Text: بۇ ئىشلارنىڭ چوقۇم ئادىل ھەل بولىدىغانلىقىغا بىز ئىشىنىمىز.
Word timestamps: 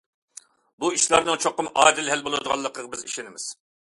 بۇ 0.83 0.89
ئىشلارنىڭ 0.95 1.37
چوقۇم 1.43 1.69
ئادىل 1.83 2.09
ھەل 2.13 2.25
بولىدىغانلىقىغا 2.29 2.93
بىز 2.95 3.07
ئىشىنىمىز. 3.11 3.49